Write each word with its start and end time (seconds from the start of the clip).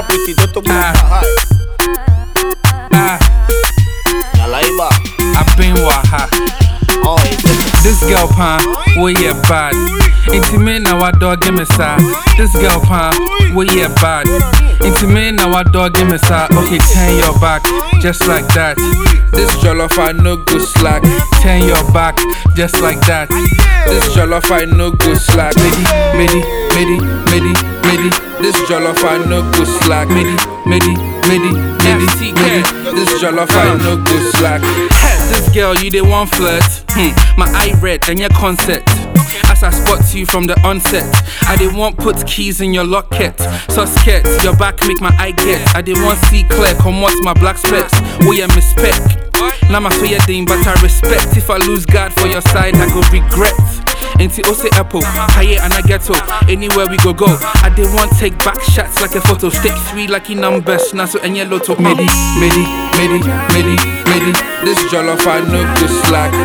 Rapiti, 0.00 0.32
Toto 0.34 0.62
Ah. 0.66 0.92
Hi. 0.96 1.20
Ah, 2.92 3.18
Alaiba. 4.40 4.88
I've 5.36 5.56
been 5.58 5.76
waha. 5.84 6.24
Oh, 7.04 7.20
This 7.84 8.00
girl 8.08 8.26
pan, 8.28 8.60
we 9.02 9.12
yeah 9.20 9.36
bad. 9.44 9.74
Intimate 10.32 10.82
now 10.82 11.00
I 11.00 11.10
dog 11.12 11.42
give 11.42 11.52
me 11.54 11.64
sa. 11.66 11.96
This 12.38 12.52
girl 12.56 12.80
pan, 12.80 13.12
we 13.54 13.68
yeah 13.76 13.92
bad. 14.00 14.24
Intimate 14.80 15.34
now 15.34 15.52
I 15.52 15.64
dog 15.64 15.92
give 15.92 16.08
me 16.08 16.16
sa. 16.16 16.48
Okay, 16.48 16.78
turn 16.78 17.16
your 17.20 17.36
back, 17.38 17.60
just 18.00 18.26
like 18.26 18.48
that. 18.56 18.76
This 19.32 19.50
jollof 19.60 19.98
I 19.98 20.12
no 20.12 20.36
good 20.36 20.62
slack. 20.62 21.02
Turn 21.42 21.62
your 21.68 21.84
back, 21.92 22.16
just 22.56 22.80
like 22.80 23.00
that. 23.04 23.28
This 23.84 24.08
jollof 24.16 24.50
I 24.50 24.64
no 24.64 24.92
good 24.92 25.18
slack. 25.20 25.54
Midi, 25.56 25.84
midi, 26.16 26.40
midi, 26.74 26.96
midi, 27.28 27.52
midi. 28.08 28.16
This 28.40 28.56
jollof 28.68 29.04
I 29.04 29.18
no 29.28 29.42
good 29.52 29.66
slack. 29.84 30.08
Midi, 30.08 30.34
midi, 30.66 30.96
midi, 31.28 31.52
midi, 31.84 32.32
midi. 32.32 32.62
This 32.96 33.22
jollof 33.22 33.50
I 33.50 33.76
no 33.78 34.02
good 34.02 34.34
slack. 34.34 34.62
This 35.30 35.48
girl, 35.54 35.74
you 35.76 35.90
the 35.90 36.00
one 36.00 36.26
flirt. 36.26 36.64
Hmm, 36.90 37.12
my 37.38 37.46
eye 37.52 37.78
red 37.80 38.08
and 38.08 38.18
your 38.18 38.30
concept. 38.30 38.88
As 39.50 39.62
I 39.62 39.70
spot 39.70 40.14
you 40.14 40.24
from 40.24 40.46
the 40.46 40.58
onset, 40.66 41.04
I 41.48 41.56
didn't 41.56 41.76
want 41.76 41.98
put 41.98 42.26
keys 42.26 42.60
in 42.60 42.72
your 42.72 42.84
locket. 42.84 43.38
So 43.68 43.84
scared, 43.84 44.26
your 44.42 44.56
back 44.56 44.80
make 44.88 45.00
my 45.00 45.14
eye 45.18 45.32
get. 45.32 45.76
I 45.76 45.82
didn't 45.82 46.04
want 46.04 46.18
see 46.26 46.44
clear, 46.44 46.74
come 46.74 47.02
what's 47.02 47.22
my 47.22 47.34
black 47.34 47.58
specs. 47.58 48.00
We 48.26 48.40
a 48.42 48.48
mispec. 48.48 49.30
Now 49.70 49.80
my 49.80 49.94
your 50.04 50.20
thing, 50.20 50.46
but 50.46 50.66
I 50.66 50.80
respect. 50.82 51.36
If 51.36 51.50
I 51.50 51.58
lose 51.58 51.86
God 51.86 52.12
for 52.14 52.26
your 52.26 52.40
side, 52.40 52.74
I 52.76 52.86
go 52.88 53.00
regret. 53.12 53.89
Inti 54.20 54.44
Ose 54.44 54.68
Apple, 54.76 55.00
higher 55.32 55.56
and 55.64 55.72
I 55.72 55.80
ghetto. 55.80 56.12
Anywhere 56.44 56.86
we 56.86 56.98
go, 56.98 57.14
go. 57.16 57.24
I 57.64 57.72
did 57.74 57.88
want 57.96 58.12
take 58.20 58.36
back 58.44 58.60
shots 58.60 59.00
like 59.00 59.16
a 59.16 59.20
photo. 59.24 59.48
Stick 59.48 59.72
three 59.88 60.06
lucky 60.06 60.34
numbers, 60.34 60.92
Naso 60.92 61.18
and 61.20 61.34
yellow 61.34 61.58
to 61.58 61.72
Medi, 61.80 62.04
Medi, 62.36 62.68
Medi, 63.00 63.16
Medi, 63.56 63.80
Medi. 64.12 64.32
This 64.60 64.76
jollof 64.92 65.24
I 65.24 65.40
no 65.48 65.64
go 65.64 65.86
slack. 66.04 66.36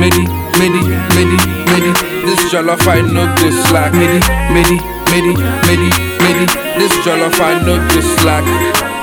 Medi, 0.00 0.24
Medi, 0.56 0.80
Medi, 1.12 1.36
Medi. 1.68 1.92
This 2.24 2.40
jollof 2.48 2.88
I 2.88 3.04
no 3.04 3.28
go 3.36 3.50
slack. 3.68 3.92
Medi, 3.92 4.24
Medi, 4.48 4.80
Medi, 5.12 5.36
Medi, 5.68 5.88
Medi. 6.24 6.44
This 6.80 6.96
jollof 7.04 7.36
I 7.44 7.60
no 7.60 7.76
go 7.92 8.00
slack. 8.16 8.44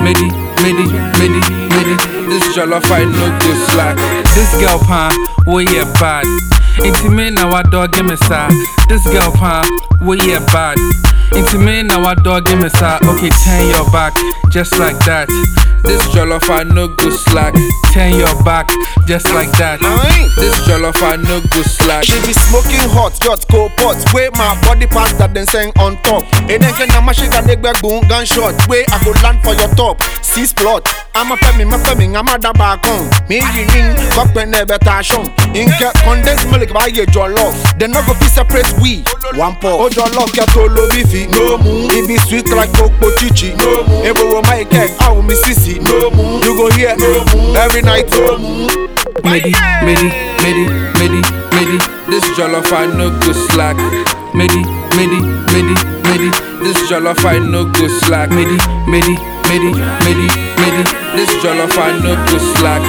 Medi, 0.02 0.26
Medi, 0.66 0.82
Medi, 1.22 1.40
Medi. 1.70 1.94
This 2.26 2.42
jollof 2.58 2.90
I 2.90 3.04
no 3.06 3.30
go 3.38 3.54
slack. 3.70 3.96
This 4.34 4.50
girl 4.58 4.80
pan, 4.80 5.14
we 5.46 5.62
yeah 5.70 5.86
bad. 6.02 6.26
Intimate 6.84 7.32
now 7.34 7.50
I 7.50 7.62
dog 7.62 7.92
give 7.92 8.06
me 8.06 8.16
sa. 8.16 8.48
This 8.88 9.04
girl 9.04 9.32
pan, 9.32 9.64
we 10.02 10.18
yeah 10.20 10.44
bad. 10.52 10.78
Intimate 11.34 11.86
now 11.86 12.04
I 12.04 12.14
dog 12.14 12.46
give 12.46 12.60
me 12.60 12.68
sa. 12.68 12.98
Okay, 13.02 13.30
turn 13.44 13.66
your 13.68 13.88
back, 13.90 14.14
just 14.50 14.78
like 14.78 14.98
that. 15.06 15.28
This 15.82 16.02
jollof 16.12 16.50
I 16.50 16.64
no 16.64 16.88
go 16.88 17.10
slack. 17.10 17.54
Turn 17.92 18.14
your 18.14 18.34
back, 18.42 18.68
just 19.06 19.26
like 19.32 19.50
that. 19.58 19.80
Nine. 19.80 20.28
This 20.36 20.54
jollof 20.66 21.00
I 21.00 21.16
no 21.16 21.40
go 21.40 21.62
slack. 21.62 22.04
She 22.04 22.18
be 22.26 22.32
smoking 22.32 22.82
hot, 22.90 23.18
just 23.20 23.48
go 23.48 23.68
pot. 23.76 23.96
Way 24.12 24.28
my 24.34 24.58
body 24.62 24.86
parts 24.86 25.14
that 25.14 25.32
then 25.32 25.46
saying 25.46 25.72
on 25.78 25.96
top. 26.02 26.24
And 26.50 26.62
then 26.62 26.74
can 26.74 27.04
my 27.04 27.12
shake 27.12 27.32
a 27.32 27.42
nigga 27.42 27.80
boom 27.80 28.06
gunshot. 28.08 28.68
Way 28.68 28.84
I 28.92 29.02
go 29.04 29.12
land 29.22 29.42
for 29.42 29.54
your 29.54 29.72
top. 29.74 30.02
Six 30.22 30.52
plot. 30.52 30.86
I'm 31.16 31.32
a 31.32 31.36
femi, 31.36 31.64
my 31.64 31.78
femi, 31.78 32.14
I'm 32.14 32.28
a 32.28 32.36
da 32.38 32.52
back 32.52 32.84
on. 32.92 33.08
Me 33.26 33.40
ring, 33.40 33.96
fuck 34.12 34.34
when 34.34 34.50
never 34.50 34.76
tashion. 34.76 35.24
Inka 35.56 35.90
condensed 36.04 36.44
milk 36.52 36.68
by 36.74 36.88
your 36.92 37.06
jollof. 37.06 37.56
Then 37.78 37.92
no 37.92 38.04
go 38.04 38.12
be 38.20 38.26
separate 38.26 38.68
we. 38.82 39.00
One 39.32 39.56
pot. 39.56 39.80
Oh 39.80 39.88
jollof 39.88 40.28
get 40.34 40.54
all 40.54 40.68
beefy. 40.92 41.26
No 41.32 41.56
moon. 41.56 41.88
It 41.90 42.06
be 42.06 42.18
sweet 42.28 42.50
like 42.52 42.70
cocoa 42.76 43.08
chichi. 43.16 43.54
No 43.56 43.82
moon. 43.88 44.04
Ebo 44.04 44.42
my 44.42 44.64
cake, 44.68 44.92
I 45.00 45.10
will 45.10 45.22
miss 45.22 45.40
sissy. 45.40 45.80
No 45.80 46.10
moon. 46.10 46.42
You 46.44 46.52
go 46.52 46.70
here. 46.76 46.94
No 46.98 47.24
moon. 47.32 47.56
Every 47.56 47.80
night. 47.80 48.10
No 48.10 48.36
moon. 48.36 48.68
Medi, 49.24 49.56
Medi, 49.88 50.12
Medi, 50.44 50.68
Medi, 51.00 51.20
Medi. 51.56 51.78
This 52.12 52.28
jollof 52.36 52.70
I 52.76 52.92
no 52.92 53.08
go 53.24 53.32
slack. 53.32 53.76
Medi, 54.36 54.60
Medi, 54.92 55.24
Medi, 55.48 55.74
Medi. 56.04 56.28
This 56.60 56.76
jollof 56.92 57.24
I 57.24 57.38
no 57.38 57.64
go 57.64 57.88
slack. 58.04 58.28
Medi, 58.30 58.60
Medi, 58.84 59.16
Medi, 59.48 59.72
Medi, 60.04 60.26
Medi. 60.60 60.82
This 61.16 61.30
jollof 61.42 61.76
I 61.78 61.98
no 62.02 62.14
go 62.28 62.38
slack. 62.56 62.82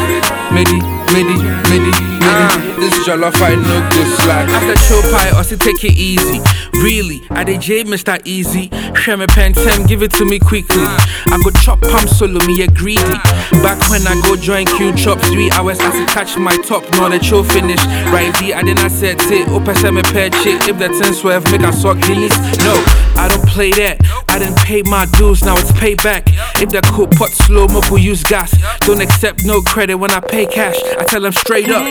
Medi, 0.51 0.79
Medi, 1.13 1.37
Medi, 1.69 1.91
Medi. 1.91 2.17
Ah. 2.23 2.75
This 2.79 2.93
jollof 3.07 3.39
I 3.41 3.55
no 3.55 3.77
go 3.89 4.03
slack. 4.17 4.49
After 4.49 4.75
show 4.83 5.01
pie, 5.11 5.29
also 5.37 5.55
take 5.55 5.83
it 5.83 5.93
easy. 5.93 6.41
Really, 6.83 7.21
I 7.31 7.43
dey 7.43 7.57
J 7.57 7.83
Mr. 7.83 8.19
Easy. 8.25 8.69
Share 8.95 9.17
me 9.17 9.27
pen 9.27 9.53
ten, 9.53 9.85
give 9.85 10.03
it 10.03 10.11
to 10.13 10.25
me 10.25 10.39
quickly. 10.39 10.83
I 10.83 11.39
go 11.43 11.51
chop 11.61 11.81
palm 11.81 12.07
solo, 12.07 12.43
me 12.45 12.61
a 12.63 12.67
greedy. 12.67 13.17
Back 13.63 13.79
when 13.89 14.05
I 14.05 14.19
go 14.23 14.35
join 14.35 14.65
Q 14.65 14.93
chop 14.95 15.19
three 15.21 15.49
hours 15.51 15.79
as 15.79 15.95
it 15.95 16.07
catch 16.09 16.37
my 16.37 16.55
top, 16.57 16.83
no 16.93 17.09
the 17.09 17.23
show 17.23 17.43
finish. 17.43 17.83
Right 18.11 18.35
V, 18.37 18.53
I 18.53 18.63
did 18.63 18.77
not 18.77 18.91
set 18.91 19.21
it. 19.31 19.47
Open 19.49 19.95
me 19.95 20.01
pair 20.03 20.29
chick. 20.29 20.67
If 20.67 20.77
the 20.77 20.89
ten 20.89 21.13
swerve, 21.13 21.45
make 21.51 21.61
I 21.61 21.71
suck 21.71 21.99
guineas. 22.01 22.35
No, 22.65 22.73
I 23.15 23.27
don't 23.29 23.47
play 23.47 23.71
that. 23.71 23.97
I 24.37 24.39
didn't 24.41 24.57
pay 24.57 24.83
my 24.83 25.07
dues, 25.17 25.43
now 25.43 25.57
it's 25.57 25.71
payback. 25.71 26.29
If 26.61 26.69
the 26.69 26.81
cool 26.93 27.07
pot 27.07 27.31
slow, 27.31 27.67
mo 27.69 27.81
will 27.89 27.97
use 27.97 28.23
gas. 28.23 28.53
Don't 28.81 29.01
accept 29.01 29.43
no 29.43 29.63
credit 29.63 29.95
when 29.95 30.11
I 30.11 30.19
pay 30.19 30.45
cash. 30.45 30.75
I 30.99 31.05
tell 31.05 31.21
them 31.21 31.31
straight 31.31 31.69
up. 31.71 31.85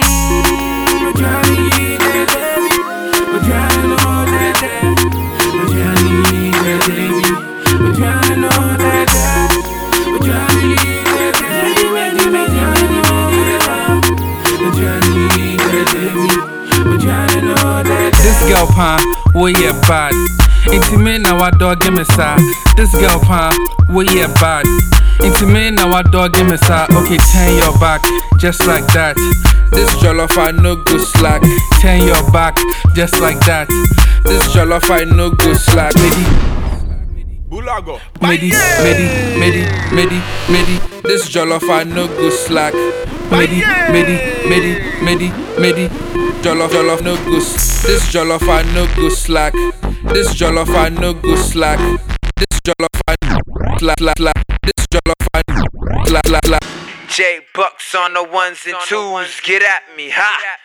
This 18.23 18.39
girl 18.49 18.69
pan, 18.69 19.03
we 19.35 19.53
yeah 19.55 20.46
Intimate 20.73 21.23
now 21.23 21.39
I 21.39 21.51
dog 21.51 21.81
give 21.81 21.95
me 21.95 22.05
sa. 22.05 22.37
This 22.77 22.93
girl 22.93 23.21
pan, 23.21 23.53
we 23.89 24.07
yeah 24.07 24.33
bad. 24.35 24.67
Intimate 25.23 25.75
now 25.75 25.93
I 25.93 26.03
dog 26.03 26.35
give 26.35 26.49
me 26.49 26.57
sa. 26.57 26.87
Okay, 26.91 27.19
turn 27.33 27.55
your 27.57 27.77
back, 27.79 28.03
just 28.39 28.67
like 28.67 28.87
that. 28.93 29.17
This 29.71 29.91
jollof 30.03 30.37
I 30.37 30.51
no 30.51 30.77
go 30.77 30.99
slack. 30.99 31.43
Turn 31.81 32.03
your 32.03 32.31
back, 32.33 32.57
just 32.95 33.21
like 33.21 33.39
that. 33.47 33.69
This 34.25 34.43
jollof 34.55 34.91
I 34.91 35.05
no 35.05 35.31
go 35.31 35.55
slack. 35.55 35.95
Medi, 35.95 36.25
Bulago. 37.49 38.01
Medi, 38.21 38.51
Medi, 38.83 39.07
Medi, 39.39 39.63
Medi, 39.95 40.21
Medi. 40.51 40.79
This 41.03 41.29
jollof 41.29 41.69
I 41.71 41.85
no 41.85 42.07
go 42.09 42.31
slack. 42.31 42.75
Medi, 43.31 43.63
Medi, 43.91 44.17
Medi, 44.49 44.81
Medi, 45.03 45.29
Medi. 45.61 45.89
Jollof, 46.47 46.71
jollof 46.71 47.03
no 47.03 47.17
go. 47.17 47.39
This 47.41 48.13
jollof 48.13 48.47
I 48.49 48.63
no 48.73 48.87
go 48.95 49.09
slack. 49.09 49.53
This 50.13 50.35
jollof 50.35 50.75
I 50.75 50.89
no 50.89 51.15
go 51.15 51.37
slack. 51.37 51.79
This 52.37 52.61
jollof 52.67 53.01
I 53.09 53.15
slack, 53.79 53.99
slack, 53.99 54.19
slack. 54.19 54.45
This 54.63 54.87
jollof 54.87 55.27
I 55.35 55.43
slack, 56.07 56.27
slack, 56.27 56.47
slack. 56.47 56.63
J 57.09 57.41
Bucks 57.55 57.95
on 57.95 58.15
the 58.15 58.23
ones 58.23 58.61
and 58.67 58.77
twos. 58.87 59.41
Get 59.43 59.63
at 59.63 59.97
me, 59.97 60.11
ha. 60.11 60.57